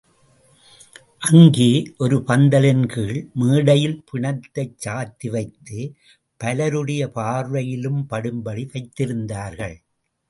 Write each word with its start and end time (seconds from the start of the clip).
அங்கே 1.19 1.67
ஒரு 1.97 2.17
பந்தலின்கீழ் 2.27 3.19
மேடையில் 3.33 4.03
பிணத்தைச் 4.11 4.87
சாத்தி 4.87 5.29
வைத்து, 5.29 5.93
பலருடைய 6.37 7.11
பார்வையிலும் 7.15 8.01
படும்படி 8.09 8.65
வைத்திருந்தார்கள். 8.73 9.77